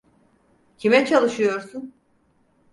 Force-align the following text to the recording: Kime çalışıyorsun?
Kime 0.77 1.05
çalışıyorsun? 1.05 1.93